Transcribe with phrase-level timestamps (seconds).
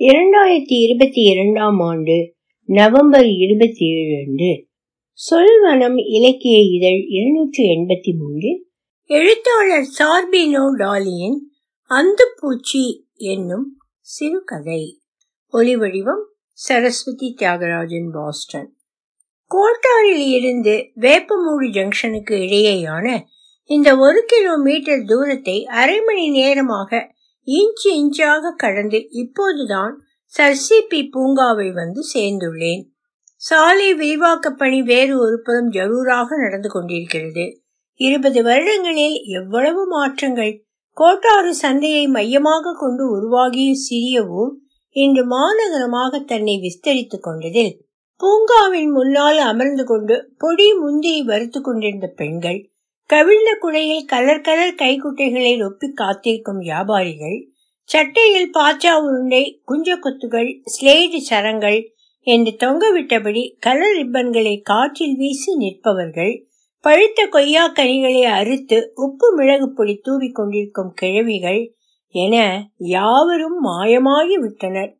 [0.00, 4.66] இரண்டாயிரத்தி இருபத்தி இரண்டாம் ஆண்டு நவம்பர் இருபத்தி ஏழு அன்று.
[5.18, 8.66] சொல்வனம் இலக்கிய இதழ் இருநூற்றி எண்பத்தி மூன்று.
[9.04, 11.38] எழுத்தாளர் சார்பினோ டாலியின்
[11.90, 15.00] அந்துப்பூச்சி என்னும் சிறுகதை.
[15.52, 18.76] ஒளிவடிவம் சரஸ்வதி தியாகராஜன் பாஸ்டன்.
[19.50, 23.20] கோட்டாரில் இருந்து வேப்பமூடு ஜங்ஷனுக்கு இடையேயான
[23.64, 27.16] இந்த ஒரு கிலோமீட்டர் தூரத்தை அரை மணி நேரமாக
[27.48, 29.94] இன்ச்சு இன்ச்சாக கடந்து இப்போதுதான்
[30.32, 32.82] சர்சிபி பூங்காவை வந்து சேர்ந்துள்ளேன்.
[33.42, 37.44] சாலை விரிவாக்க பணி வேறு ஒரு புறம் ஜரூராக நடந்து கொண்டிருக்கிறது.
[38.00, 40.52] இருபது வருடங்களில் எவ்வளவு மாற்றங்கள்.
[40.96, 44.54] கோட்டாறு சந்தையை மையமாக கொண்டு உருவாகிய சிறிய ஊர்
[44.96, 47.72] இன்று மாநகரமாக தன்னை விஸ்தரித்துக் கொண்டதில்
[48.20, 52.58] பூங்காவின் முன்னால் அமர்ந்து கொண்டு பொடி முந்தியை வறுத்து கொண்டிருந்த பெண்கள்
[53.10, 57.38] கவிழ்ந்த குடையில் கலர் கலர் கைக்குட்டைகளை ஒப்பி காத்திருக்கும் வியாபாரிகள்
[57.88, 61.78] சட்டையில் பாச்சா உருண்டை குஞ்ச கொத்துகள் ஸ்லேடு சரங்கள்
[62.26, 66.34] என்று தொங்கவிட்டபடி கலர் ரிப்பன்களை காற்றில் வீசி நிற்பவர்கள்
[66.84, 71.62] பழுத்த கொய்யா கனிகளை அறுத்து உப்பு மிளகு பொடி தூவி கொண்டிருக்கும் கிழவிகள்
[72.14, 72.36] என
[72.88, 74.92] யாவரும் மாயமாகி விட்டனர்.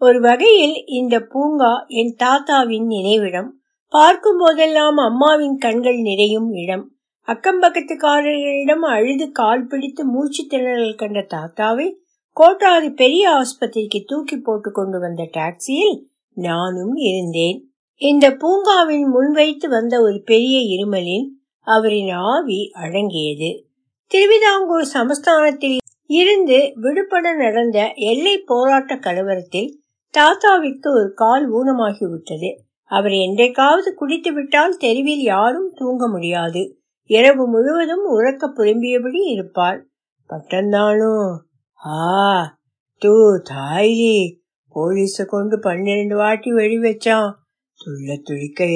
[0.00, 3.50] ஒரு வகையில் இந்த பூங்கா என் தாத்தாவின் நினைவிடம்
[3.92, 6.86] பார்க்கும் போதெல்லாம் அம்மாவின் கண்கள் நிறையும் இடம்.
[7.30, 11.94] அக்கம்பக்கத்துக்காரர்களிடம் அழுது கால் பிடித்து மூச்சு திணறல் கண்ட தாத்தாவை
[12.32, 17.64] கோட்டாறு பெரிய ஆஸ்பத்திரிக்கு தூக்கி போட்டு கொண்டு வந்த டாக்ஸியில் நானும் இருந்தேன்.
[17.96, 21.26] இந்த பூங்காவின் முன்வைத்து வந்த ஒரு பெரிய இருமலில்
[21.60, 23.64] அவரின் ஆவி அடங்கியது.
[24.06, 29.70] திருவிதாங்கூர் சமஸ்தானத்தில் இருந்து விடுபட நடந்த எல்லை போராட்ட கலவரத்தில்
[30.14, 32.54] தாத்தாவிற்கு ஒரு கால் ஊனமாகிவிட்டது.
[32.84, 36.79] அவர் என்றைக்காவது குடித்து விட்டால் தெருவில் யாரும் தூங்க முடியாது.
[37.10, 39.90] இரவு முழுவதும் உறக்க புலம்பியபடி இருப்பாள்.
[40.28, 41.38] பட்டந்தானோ?
[41.86, 42.58] ஆ
[42.96, 44.36] தூ தாயி.
[44.74, 47.32] போலீஸ கொண்டு பன்னிரண்டு வாட்டி வெடி வச்சான்.
[47.80, 48.66] துள்ள துளிக்க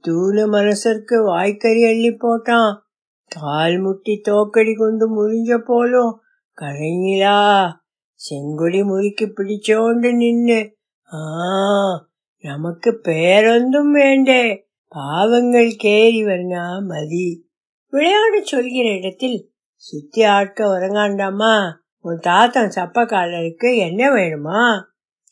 [0.00, 2.78] தூண மனசருக்கு வாய்க்கறி அள்ளி போட்டான்.
[3.28, 6.20] கால் முட்டி தோக்கடி கொண்டு முறிஞ்ச போலும்
[6.60, 7.70] கரைஞிலா
[8.14, 10.76] செங்கொடி முறுக்கி பிடிச்சோண்டு நின்னு
[11.12, 12.08] ஆ
[12.42, 14.58] நமக்கு பேரொந்தும் வேண்டே.
[14.88, 17.50] பாவங்கள் கேரி வரணா மதி.
[17.92, 21.72] விளையாட சொல்கிற இடத்தில் சுத்தி ஆட்க உறங்காண்டாமா?
[21.98, 24.82] உன் தாத்தன் சப்பக்காலருக்கு என்ன வேணுமா?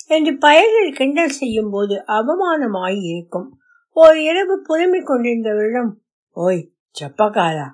[0.07, 3.59] என்று பயலில் கிண்டல் செய்யும் போது அவமானமாய் இருக்கும்.
[3.91, 5.91] ஓர் இரவு புலம்பிக் கொண்டிருந்தவரிடம்
[6.31, 7.67] ஓய் சப்பக்காலா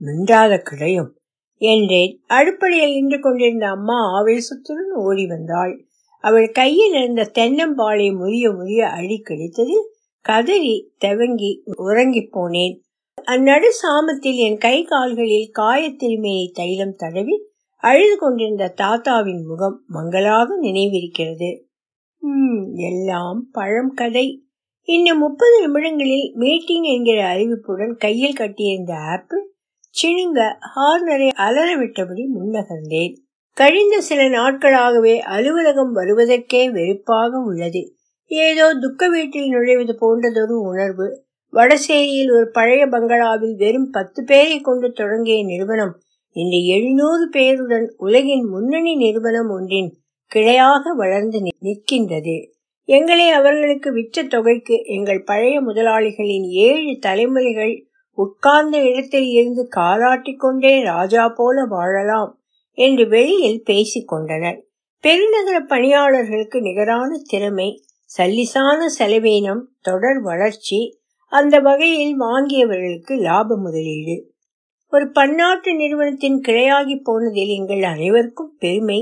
[0.00, 1.18] மிண்டாத கிடையும்.
[1.56, 2.20] என்றேன்.
[2.28, 5.86] அடுப்படையில் நின்று கொண்டிருந்த அம்மா ஆவேசத்துடன் ஓடி வந்தாள்.
[6.20, 9.86] அவள் கையில் இருந்த தென்னம்பாளை முறிய முறிய அடி கிடைத்ததில்
[10.20, 12.78] கதறி தவங்கி உறங்கி போனேன்.
[13.26, 21.50] அந்நடு சாமத்தில் என் கை கால்களில் காயத்திருமையை தைலம் தடவி அழுது கொண்டிருந்த தாத்தாவின் முகம் மங்களாக நினைவிருக்கிறது.
[22.22, 24.44] உம் எல்லாம் பழம் கதை.
[24.88, 29.54] இன்னும் முப்பது நிமிடங்களில் மீட்டிங் என்கிற அறிவிப்புடன் கையில் கட்டியிருந்த ஆப்பிள்
[29.94, 30.40] சிணுங்க
[30.76, 33.14] ஹார்னரை அலற விட்டபடி முன்னகர்ந்தேன்.
[33.56, 37.96] கழிந்த சில நாட்களாகவே அலுவலகம் வருவதற்கே வெறுப்பாக உள்ளது.
[38.26, 45.44] ஏதோ துக்க வீட்டில் நுழைவது போன்றதொரு உணர்வு வடசேரியில் ஒரு பழைய பங்களாவில் வெறும் பத்து பேரை கொண்டு தொடங்கிய
[45.44, 45.92] நிறுவனம்
[46.36, 49.90] இந்த எழுநூறு பேருடன் உலகின் முன்னணி நிறுவனம் ஒன்றின்
[50.30, 52.36] கிளையாக வளர்ந்து நிற்கின்றது.
[52.88, 57.74] எங்களை அவர்களுக்கு விற்ற தொகைக்கு எங்கள் பழைய முதலாளிகளின் ஏழு தலைமுறைகள்
[58.18, 62.32] உட்கார்ந்த இடத்தில் இருந்து காலாட்டிக்கொண்டே ராஜா போல வாழலாம்
[62.78, 64.58] என்று வெளியில் பேசிக் கொண்டனர்.
[65.04, 67.68] பெருநகர பணியாளர்களுக்கு நிகரான திறமை
[68.18, 70.80] சல்லிசான செலவீனம் தொடர் வளர்ச்சி
[71.32, 74.16] அந்த வகையில் வாங்கியவர்களுக்கு லாப முதலீடு.
[74.92, 79.00] ஒரு பன்னாட்டு நிறுவனத்தின் கிளையாகி போனதில் எங்கள் அனைவருக்கும் பெருமை.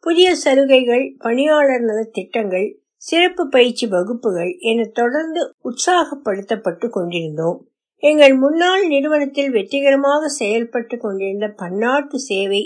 [0.00, 2.68] புதிய சலுகைகள் பணியாளர் நல திட்டங்கள்
[3.02, 7.58] சிறப்பு பயிற்சி வகுப்புகள் என தொடர்ந்து உற்சாகப்படுத்தப்பட்டு கொண்டிருந்தோம்.
[8.02, 12.62] எங்கள் முன்னாள் நிறுவனத்தில் வெற்றிகரமாக செயல்பட்டு கொண்டிருந்த பன்னாட்டு சேவை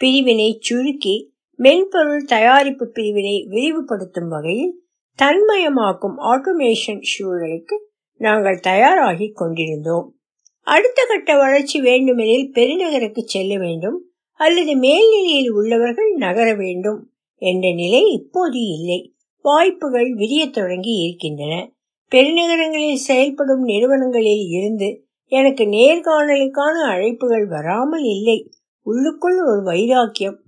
[0.00, 1.16] பிரிவினை சுருக்கி
[1.58, 4.74] மென்பொருள் தயாரிப்பு பிரிவினை விரிவுபடுத்தும் வகையில்
[5.18, 7.76] தன்மயமாக்கும் ஆட்டோமேஷன் சூழலுக்கு
[8.16, 10.14] நாங்கள் தயாராகி கொண்டிருந்தோம்.
[10.60, 14.10] அடுத்த கட்ட வளர்ச்சி வேண்டுமெனில் பெருநகருக்கு செல்ல வேண்டும்.
[14.32, 19.14] அல்லது மேல்நிலையில் உள்ளவர்கள் நகர வேண்டும் என்ற நிலை இப்போது இல்லை.
[19.40, 21.72] வாய்ப்புகள் விரிய தொடங்கி இருக்கின்றன.
[22.10, 28.52] பெருநகரங்களில் செயல்படும் நிறுவனங்களில் இருந்து எனக்கு நேர்காணலுக்கான அழைப்புகள் வராமல் இல்லை.
[28.82, 30.40] உள்ளுக்குள் ஒரு வைராக்கியம்.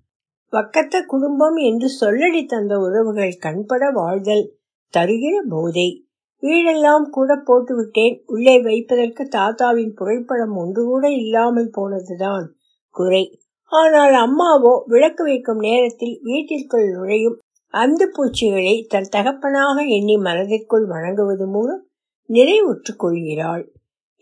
[0.52, 4.56] வக்கத்த குடும்பம் என்று சொல்லடி தந்த உறவுகள் கண்பட வாழ்தல்
[4.94, 6.07] தருகிற போதை.
[6.42, 8.16] வீடெல்லாம் கூட போட்டுவிட்டேன்.
[8.26, 12.46] உள்ளே வைப்பதற்கு தாத்தாவின் புகைப்படம் ஒன்று கூட இல்லாமல் போனதுதான்.
[12.90, 13.24] குறை.
[13.72, 17.38] ஆனால் அம்மாவோ விளக்கு வைக்கும் நேரத்தில் வீட்டிற்குள் நுழையும்
[17.74, 21.82] அந்த பூச்சிகளை தன் தகப்பனாக எண்ணி மனதிற்குள் வணங்குவது மூலம்
[22.30, 23.64] நிறைவுற்று கொள்கிறாள்.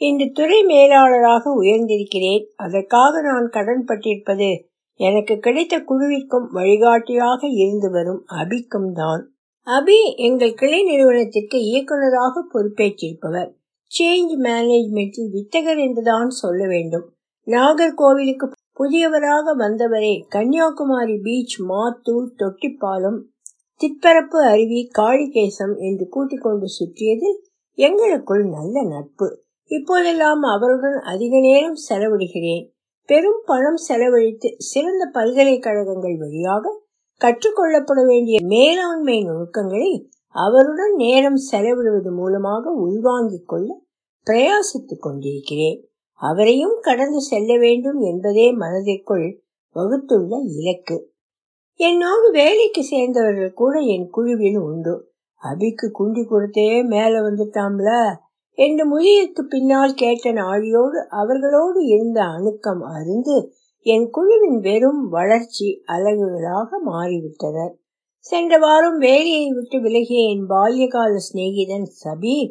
[0.00, 2.44] இன்று துறை மேலாளராக உயர்ந்திருக்கிறேன்.
[2.56, 4.50] அதற்காக நான் கடன் பட்டிருப்பது
[5.00, 9.22] எனக்கு கிடைத்த குழுவிற்கும் வழிகாட்டியாக இருந்து வரும் அபிக்கும் தான்.
[9.66, 13.48] அபி எங்கள் கிளை நிறுவனத்திற்கு இயக்குநராக பொறுப்பேற்றிருப்பவர்.
[13.90, 17.06] சேஞ்ச் மேனேஜ்மெண்டில் வித்தகர் என்றுதான் சொல்ல வேண்டும்.
[17.46, 23.18] நாகர்கோவிலுக்கு புதியவராக வந்தவரே கன்னியாகுமரி பீச் மாத்தூர் தொட்டிப்பாலம்
[23.80, 27.38] திப்பரப்பு அருவி காளிகேசம் என்று கூட்டிக் கொண்டு சுற்றியதில்
[27.78, 29.42] எங்களுக்குள் நல்ல நட்பு.
[29.70, 32.64] இப்போதெல்லாம் அவருடன் அதிக நேரம் செலவிடுகிறேன்.
[33.08, 36.84] பெரும் பணம் செலவழித்து சிறந்த பல்கலைக்கழகங்கள் வழியாக
[37.24, 43.82] கற்றுக்கொள்ளப்பட வேண்டிய மேலாண்மை நுணுக்கங்களை அவருடன் நேரம் செலவிடுவது மூலமாக உள்வாங்கிக் கொள்ள
[44.26, 45.88] பிரயாசித்துக் கொண்டிருக்கிறேன்.
[46.12, 49.42] அவரையும் கடந்து செல்ல வேண்டும் என்பதே மனதிற்குள்
[49.76, 51.12] வகுத்துள்ள இலக்கு.
[51.74, 55.12] என்னோடு வேலைக்கு சேர்ந்தவர்கள் கூட என் குழுவில் உண்டு.
[55.42, 58.14] அபிக்கு குண்டி கொடுத்தே மேல வந்துட்டாம்ல?
[58.58, 63.52] என்று முதியக்கு பின்னால் கேட்ட நாழியோடு அவர்களோடு இருந்த அணுக்கம் அருந்து
[63.86, 67.74] என் குழுவின் வெறும் வளர்ச்சி அலகுகளாக மாறிவிட்டனர்
[68.24, 72.50] சென்ற வாரம் வேலையை விட்டு விலகிய என் பால்யகால சிநேகிதன் சபீர்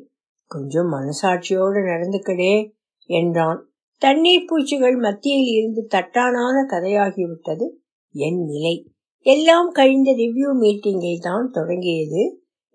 [0.51, 2.53] கொஞ்சம் மனசாட்சியோடு நடந்துக்கடே
[3.09, 3.59] என்றான்.
[4.01, 7.67] தண்ணீர் பூச்சிகள் மத்தியில் இருந்து தட்டானான கதையாகிவிட்டது
[8.15, 8.75] என் நிலை.
[9.25, 12.23] எல்லாம் கழிந்த ரிவ்யூ மீட்டிங்கில் தான் தொடங்கியது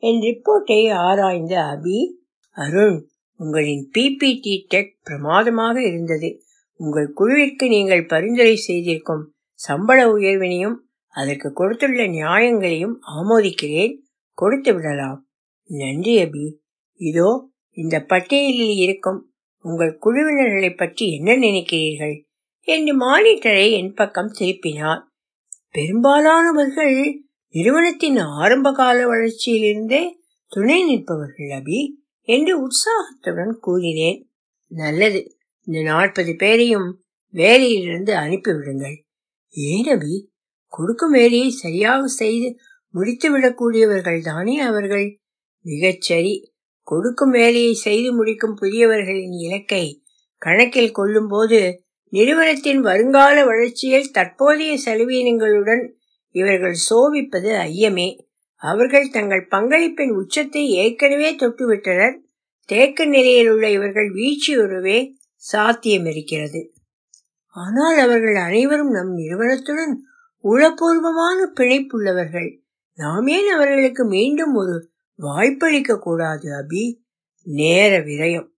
[0.02, 1.98] என் ரிப்போர்ட்டை ஆராய்ந்த அபி
[2.56, 2.98] அருண்
[3.40, 6.30] உங்களின் பிபிடி டெக் பிரமாதமாக இருந்தது.
[6.82, 10.76] உங்கள் குழுவிற்கு நீங்கள் பரிந்துரை செய்திருக்கும் சம்பள உயர்வினையும்
[11.14, 13.92] அதற்கு கொடுத்துள்ள நியாயங்களையும் ஆமோதிக்கிறேன்.
[14.32, 15.18] கொடுத்து விடலாம்.
[15.70, 16.44] நன்றி அபி.
[17.00, 17.30] இதோ
[17.76, 19.20] இந்த பட்டியலில் இருக்கும்
[19.64, 22.16] உங்கள் குழுவினர்களை பற்றி என்ன நினைக்கிறீர்கள்?
[22.68, 25.02] என்று மானிட்டரை என் பக்கம் திருப்பினார்.
[25.70, 26.96] பெரும்பாலானவர்கள்
[27.54, 30.02] நிறுவனத்தின் ஆரம்ப கால வளர்ச்சியிலிருந்தே
[30.46, 31.80] துணை நிற்பவர்கள் அபி
[32.28, 34.20] என்று உற்சாகத்துடன் கூறினேன்.
[34.70, 35.22] நல்லது.
[35.66, 36.88] இந்த நாற்பது பேரையும்
[37.34, 38.96] வேலையிலிருந்து அனுப்பிவிடுங்கள்.
[39.54, 40.14] ஏனவி
[40.72, 42.48] கொடுக்கும் வேலையை சரியாக செய்து
[42.94, 45.06] முடித்துவிடக்கூடியவர்கள் தானே அவர்கள்?
[45.64, 46.34] மிகச்சரி
[46.82, 49.84] கொடுக்கும் வேலையை செய்து முடிக்கும் புதியவர்களின் இலக்கை
[50.42, 51.60] கணக்கில் கொள்ளும் போது
[52.12, 55.82] நிறுவனத்தின் வருங்கால வளர்ச்சியில் தற்போதைய செலவீனங்களுடன்
[56.34, 58.08] இவர்கள் சோபிப்பது ஐயமே.
[58.62, 62.16] அவர்கள் தங்கள் பங்களிப்பின் உச்சத்தை ஏற்கனவே தொட்டுவிட்டனர்.
[62.68, 64.98] தேக்க நிலையில் உள்ள இவர்கள் வீழ்ச்சியுறவே
[65.40, 66.72] சாத்தியம் இருக்கிறது
[67.46, 70.04] ஆனால் அவர்கள் அனைவரும் நம் நிறுவனத்துடன்
[70.44, 72.58] உளப்பூர்வமான பிணைப்புள்ளவர்கள்.
[72.94, 76.96] நாம் ஏன் அவர்களுக்கு மீண்டும் ஒரு வாய்ப்பளிக்க கூடாது அபி?
[77.42, 78.48] நேர விரயம்.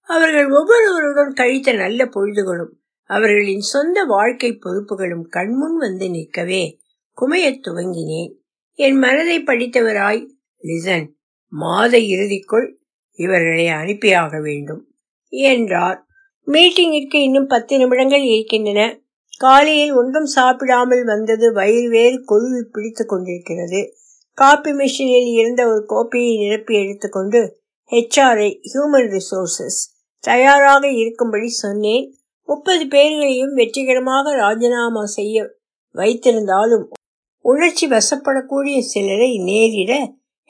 [0.00, 6.80] அவர்கள் ஒவ்வொருவருடன் கழித்த நல்ல பொழுதுகளும் அவர்களின் சொந்த வாழ்க்கை பொறுப்புகளும் கண்முன் வந்து நிற்கவே
[7.20, 8.34] குமையத் துவங்கினேன்.
[8.72, 10.28] என் மனதை படித்தவராய்
[10.62, 11.12] லிசன்
[11.48, 12.74] மாத இறுதிக்குள்
[13.12, 14.94] இவர்களை அனுப்பியாக வேண்டும்
[15.28, 16.07] என்றார்.
[16.48, 19.00] மீட்டிங்கிற்கு இன்னும் பத்து நிமிடங்கள் இருக்கின்றன.
[19.38, 23.80] காலையில் ஒன்றும் சாப்பிடாமல் வந்தது வயிறு வேறு கொழுவி பிடித்து கொண்டிருக்கிறது.
[24.34, 27.40] காப்பி மிஷினில் இருந்த ஒரு கோப்பையை நிரப்பி எடுத்துக்கொண்டு
[27.92, 29.80] ஹெச்ஆர்ஐ ஹியூமன் ரிசோர்சஸ்
[30.24, 32.14] தயாராக இருக்கும்படி சொன்னேன்.
[32.44, 35.46] முப்பது பேர்களையும் வெற்றிகரமாக ராஜினாமா செய்ய
[35.94, 36.86] வைத்திருந்தாலும்
[37.44, 39.92] உணர்ச்சி வசப்படக்கூடிய சிலரை நேரிட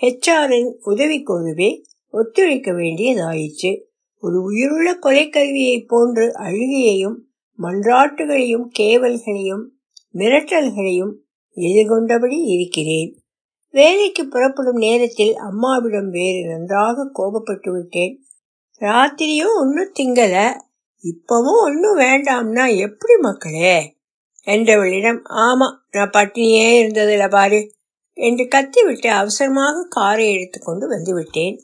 [0.00, 1.70] ஹெச்ஆரின் உதவி குழுவே
[2.14, 3.72] ஒத்துழைக்க வேண்டியதாயிற்று.
[4.20, 7.16] ஒரு உயிருள்ள கொலைக்கருவியைப் போன்று அழுகையையும்
[7.58, 9.64] மன்றாட்டுகளையும் கேவல்களையும்
[10.14, 11.14] மிரட்டல்களையும்
[11.56, 13.22] எதிர்கொண்டபடி இருக்கிறேன்.
[13.70, 18.24] வேலைக்கு புறப்படும் நேரத்தில் அம்மாவிடம் வேறு நன்றாக கோபப்பட்டு விட்டேன்.
[18.80, 20.60] ராத்திரியும் ஒன்னும் திங்கல
[21.04, 23.96] இப்பவும் ஒன்னும் வேண்டாம்னா எப்படி மக்களே?
[24.46, 27.72] என்றவளிடம் ஆமா நான் பட்டினியே இருந்ததில்ல பாரு
[28.12, 31.60] என்று கத்திவிட்டு அவசரமாக காரை எடுத்துக்கொண்டு வந்து விட்டேன்.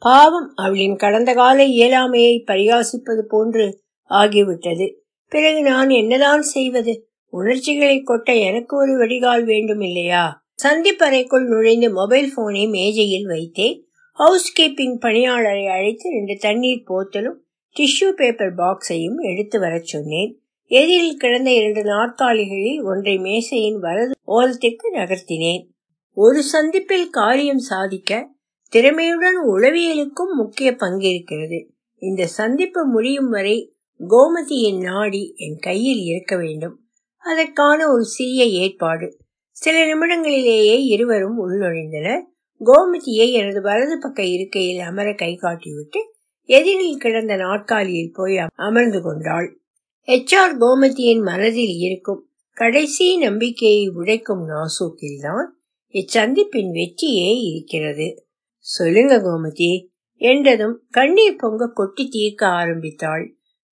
[0.00, 4.94] பாவம் அவளின் கடந்த கால இயலாமையை பரிகாசிப்பது போன்று ஆகிவிட்டது.
[5.28, 7.08] பிறகு நான் என்னதான் செய்வது?
[7.30, 13.80] உணர்ச்சிகளை கொட்ட எனக்கு ஒரு வடிகால் வேண்டும் இல்லையா சந்திப்பறைக்குள் நுழைந்து மொபைல் போனை மேஜையில் வைத்தேன்
[14.12, 17.36] ஹவுஸ் கீப்பிங் பணியாளரை அழைத்து ரெண்டு தண்ணீர் போத்தலும்
[17.76, 20.40] டிஷ்யூ பேப்பர் பாக்ஸையும் எடுத்து வரச் சொன்னேன்.
[20.64, 25.66] எதிரில் கிடந்த இரண்டு நாற்காலிகளில் ஒன்றை மேசையின் வலது ஓரத்திற்கு நகர்த்தினேன்.
[26.12, 28.36] ஒரு சந்திப்பில் காரியம் சாதிக்க
[28.72, 31.68] திறமையுடன் உளவியலுக்கும் முக்கிய பங்கிருக்கிறது.
[31.98, 33.74] இந்த சந்திப்பு முடியும் வரை
[34.08, 36.88] கோமதியின் நாடி என் கையில் இருக்க வேண்டும்.
[37.16, 39.16] அதற்கான ஒரு சிறிய ஏற்பாடு.
[39.50, 42.20] சில நிமிடங்களிலேயே இருவரும் உள்நுழைந்தனர்.
[42.64, 45.98] கோமதியை எனது வலது பக்க இருக்கையில் அமர கை காட்டிவிட்டு
[46.42, 49.60] எதிரில் கிடந்த நாற்காலியில் போய் அமர்ந்து கொண்டாள்.
[50.06, 55.46] எச்ஆர் கோமதியின் மனதில் இருக்கும் கடைசி நம்பிக்கையை உடைக்கும் நாசூக்கில்தான்
[55.92, 58.27] இச்சந்திப்பின் வெற்றியே இருக்கிறது.
[58.68, 59.86] சொல்லுங்க கோமதி
[60.20, 63.24] என்றதும் கண்ணீர் பொங்க கொட்டி தீர்க்க ஆரம்பித்தாள்.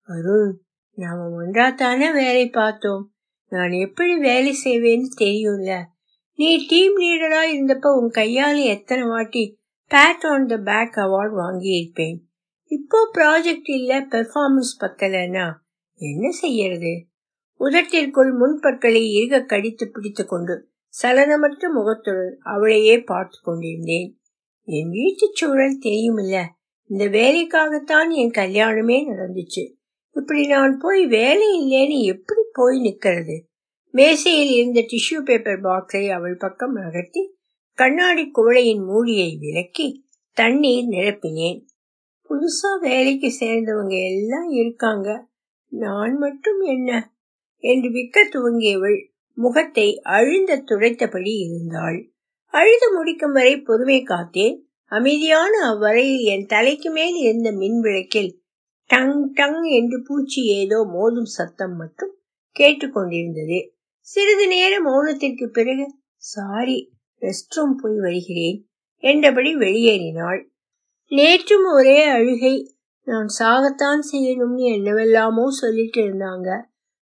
[0.09, 0.53] அருண்
[0.97, 3.03] நாம ஒன்றாத்தானே வேலை பார்த்தோம்.
[3.51, 5.73] நான் எப்படி வேலை செய்வேன்னு தெரியும்ல.
[6.35, 9.43] நீ டீம் லீடரா இருந்தப்ப உன் கையால எத்தனை வாட்டி
[9.91, 12.17] pat on the back award வாங்கியிருப்பேன்.
[12.71, 15.47] இப்போ ப்ராஜெக்ட் இல்ல பெர்ஃபார்மன்ஸ் பத்தலைன்னா
[15.99, 17.05] என்ன செய்யறது?
[17.59, 20.55] உதட்டிற்குள் முன்பற்களை இறுக கடித்து பிடித்து கொண்டு
[21.03, 24.09] சலனமற்ற முகத்துடன் அவளையே பார்த்து கொண்டிருந்தேன்.
[24.69, 26.45] என் வீட்டு சூழல் தெரியுமில்ல.
[26.83, 29.73] இந்த வேலைக்காகத்தான் என் கல்யாணமே நடந்துச்சு.
[30.13, 33.41] இப்படி நான் போய் வேலை இல்லைன்னு எப்படி போய் நிக்கிறது?
[33.91, 37.35] மேசையில் இருந்த டிஷ்யூ பேப்பர் பாக்ஸை அவள் பக்கம் நகர்த்தி
[37.73, 41.65] கண்ணாடி குவளையின் மூடியை விலக்கி தண்ணீர் நிரப்பினேன்.
[42.29, 45.27] புதுசா வேலைக்கு சேர்ந்தவங்க எல்லாம் இருக்காங்க.
[45.69, 47.15] நான் மட்டும் என்ன?
[47.57, 52.11] என்று விற்க துவங்கியவள் முகத்தை அழுந்த துடைத்தபடி இருந்தாள்.
[52.53, 54.57] அழுது முடிக்கும் வரை பொறுமை காத்தேன்
[54.91, 58.41] அமைதியான அவ்வரையில் என் தலைக்கு மேல் இருந்த மின் விளக்கில்
[58.89, 62.13] டங் டங் என்று பூச்சி ஏதோ மோதும் சத்தம் மட்டும்
[62.59, 63.59] கேட்டுக்கொண்டிருந்தது
[63.99, 65.85] சிறிது நேர மௌனத்திற்கு பிறகு
[66.15, 68.57] சாரி ரெஸ்ட் ரூம் போய் வருகிறேன்
[69.03, 70.41] என்றபடி வெளியேறினாள்.
[71.11, 72.55] நேற்றும் ஒரே அழுகை
[73.07, 76.49] நான் சாகத்தான் செய்யணும்னு என்னவெல்லாமோ சொல்லிட்டு இருந்தாங்க.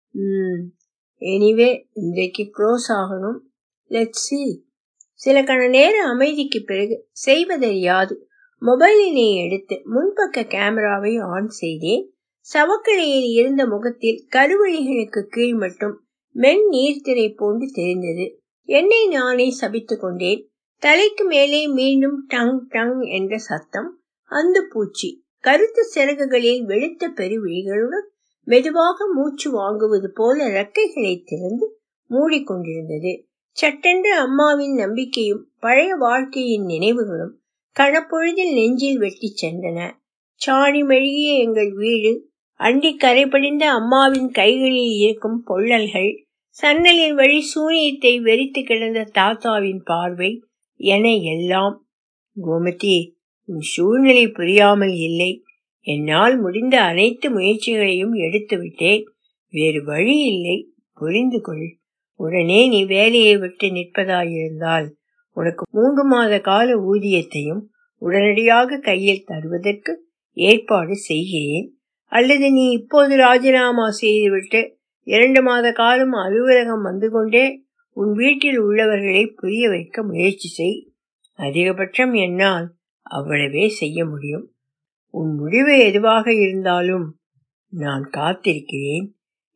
[0.10, 0.62] ம்
[1.22, 3.40] எனிவே இன்றைக்கு க்ளோஸ் ஆகணும்.
[3.92, 4.65] லெட் சி
[5.26, 8.28] சில கண நேர அமைதிக்கு பிறகு செய்வதறியாது.
[8.62, 12.14] மொபைலினை எடுத்து முன்பக்க கேமராவை ஆன் செய்தேன்
[12.54, 18.40] சவக்கிளையில் இருந்த முகத்தில் கருவழிகளுக்கு கீழ் மட்டும் மென் நீர்த்திரை போன்று தெரிந்தது.
[18.66, 20.50] என்னை நானே சபித்து கொண்டேன்.
[20.78, 25.26] தலைக்கு மேலே மீண்டும் டங் டங் என்ற சத்தம் அந்த பூச்சி.
[25.40, 28.08] கருத்து சிறகுகளில் வெளுத்த பெருவிழிகளுடன்
[28.44, 31.80] மெதுவாக மூச்சு வாங்குவது போல ரெக்கைகளை திறந்து
[32.10, 33.14] மூடிக்கொண்டிருந்தது.
[33.58, 37.36] சட்டென்று அம்மாவின் நம்பிக்கையும் பழைய வாழ்க்கையின் நினைவுகளும்
[37.76, 39.80] கணப்பொழுதில் நெஞ்சில் வெட்டி சென்றன.
[40.42, 42.12] சாணி மெழுகிய எங்கள் வீடு
[42.60, 46.12] அண்டி கரைபடிந்த அம்மாவின் கைகளில் இருக்கும் பொள்ளல்கள்
[46.58, 50.44] சன்னலின் வழி சூனியத்தை வெறித்து கிடந்த தாத்தாவின் பார்வை
[50.80, 51.88] என எல்லாம்.
[52.38, 52.98] கோமதி
[53.50, 55.32] உன் சூழ்நிலை புரியாமல் இல்லை.
[55.88, 59.04] என்னால் முடிந்த அனைத்து முயற்சிகளையும் எடுத்துவிட்டேன்.
[59.54, 60.58] வேறு வழி இல்லை.
[60.94, 61.68] புரிந்து கொள்.
[62.16, 64.88] உடனே நீ வேலையை விட்டு நிற்பதாயிருந்தால்
[65.38, 67.62] உனக்கு மூன்று மாத கால ஊதியத்தையும்
[67.98, 69.94] உடனடியாக கையில் தருவதற்கு
[70.38, 71.78] ஏற்பாடு செய்கிறேன்.
[72.12, 77.64] அல்லது நீ இப்போது ராஜினாமா செய்துவிட்டு இரண்டு மாத காலம் அலுவலகம் வந்து கொண்டே
[77.98, 80.92] உன் வீட்டில் உள்ளவர்களை புரிய வைக்க முயற்சி செய்.
[81.38, 82.74] அதிகபட்சம் என்னால்
[83.10, 84.52] அவ்வளவே செய்ய முடியும்.
[85.10, 87.20] உன் முடிவு எதுவாக இருந்தாலும்
[87.70, 89.06] நான் காத்திருக்கிறேன்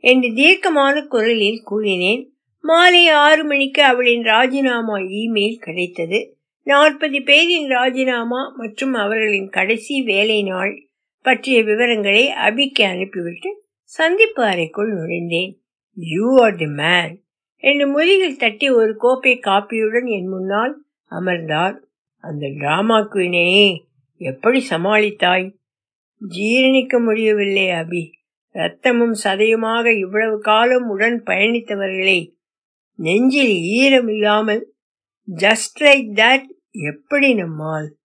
[0.03, 2.23] என்று தீர்க்கமான குரலில் கூறினேன்.
[2.63, 6.37] மாலை ஆறு மணிக்கு அவளின் ராஜினாமா இமெயில் கிடைத்தது.
[6.63, 10.73] நாற்பது பேரின் ராஜினாமா மற்றும் அவர்களின் கடைசி வேலை நாள்
[11.21, 15.51] பற்றிய விவரங்களை அபிக்கு அனுப்பிவிட்டு சந்திப்பு அறைக்குள் நுழைந்தேன்.
[15.93, 17.23] யூ ஆர் தி மேன்
[17.57, 21.77] என்று முதுகில் தட்டி ஒரு கோப்பை காப்பியுடன் என் முன்னால் அமர்ந்தார்.
[22.23, 23.75] அந்த டிராமா குயினே
[24.17, 25.55] எப்படி சமாளித்தாய்?
[26.21, 28.03] ஜீரணிக்க முடியவில்லை அபி.
[28.55, 32.19] ரத்தமும் சதையுமாக இவ்வளவு காலம் உடன் பயணித்தவர்களை
[32.99, 34.73] நெஞ்சில் ஈரம் இல்லாமல்
[35.35, 37.97] ஜஸ்ட் லைக் தட் எப்படி நம்மால்?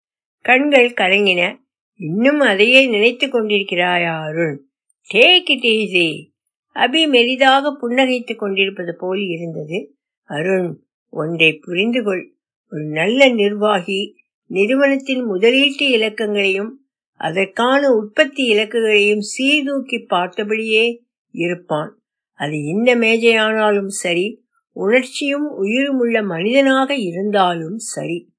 [0.40, 1.56] கண்கள் கலங்கின.
[1.94, 4.66] இன்னும் அதையே நினைத்து கொண்டிருக்கிறாயா Arun?
[5.14, 6.26] Take it easy
[6.74, 9.96] Abhi மெரிதாக புன்னகைத்துக் கொண்டிருப்பது போல் இருந்தது.
[10.22, 12.34] அருண் ஒன்றை புரிந்து கொள்
[12.70, 16.70] ஒரு நல்ல நிர்வாகி நிறுவனத்தின் முதலீட்டு இலக்கங்களையும்
[17.14, 20.98] அதற்கான உற்பத்தி இலக்குகளையும் சீர்தூக்கி பார்த்தபடியே
[21.30, 22.02] இருப்பான்.
[22.32, 24.41] அது இந்த மேஜையானாலும் சரி
[24.72, 28.30] உணர்ச்சியும் உயிருமுள்ள மனிதனாக இருந்தாலும் சரி.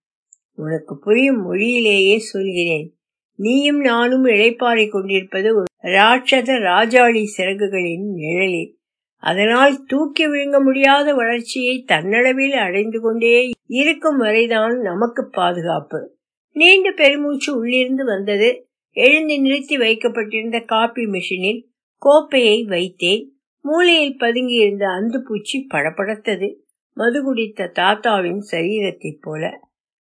[0.55, 2.95] உனக்கு புரியும் மொழியிலேயே சொல்கிறேன்.
[3.35, 8.77] நீயும் நானும் இழைப்பாறை கொண்டிருப்பது ராட்சத ராஜாளி சிறகுகளின் நிழலில்
[9.17, 16.15] அதனால் தூக்கி விழுங்க முடியாத வளர்ச்சியை தன்னளவில் அடைந்து கொண்டே இருக்கும் வரைதான் நமக்கு பாதுகாப்பு.
[16.51, 18.67] நீண்ட பெருமூச்சு உள்ளிருந்து வந்தது.
[18.91, 21.63] எழுந்து நிறுத்தி வைக்கப்பட்டிருந்த காபி மிஷினில்
[21.97, 23.32] கோப்பையை வைத்தேன்.
[23.65, 26.47] மூளையில் பதுங்கியிருந்த அந்த பூச்சி படபடத்தது.
[26.93, 29.59] மது குடித்த தாத்தாவின் சரீரத்தைப் போல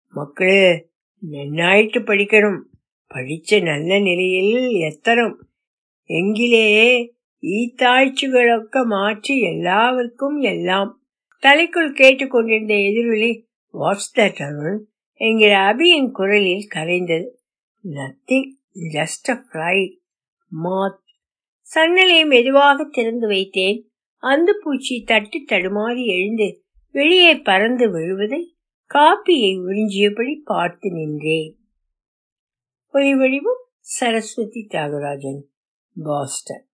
[0.07, 0.89] மக்களே
[1.31, 2.61] நன்னாயிட்டு படிக்கணும்.
[3.13, 5.37] படிச்ச நல்ல நிலையில் எத்தனம்.
[6.09, 6.67] எங்கிலே
[7.41, 10.91] ஈத்தாய்ச்சிகளொக்க மாற்றி எல்லாவருக்கும் எல்லாம்.
[11.43, 13.31] தலைக்குள் கேட்டுக்கொண்டிருந்த எதிரொலி
[13.73, 14.87] வாட்ஸ் தட் அருண்
[15.19, 17.27] என்கிற அபியின் குரலில் கரைந்தது.
[17.83, 18.49] நத்திங்
[18.93, 19.79] ஜஸ்ட் அ ஃப்ரை
[20.63, 21.00] மாத்
[21.75, 23.79] சன்னலை மெதுவாக திறந்து வைத்தேன்.
[24.15, 28.55] அந்த பூச்சி தட்டி தடுமாறி எழுந்து வெளியே பறந்து விழுவதை
[28.93, 31.57] காப்பியை உறிஞ்சியபடி பார்த்து நின்றேன்.
[32.91, 35.41] ஒலி வடிவம் சரஸ்வதி தியாகராஜன்
[36.03, 36.70] பாஸ்டன்.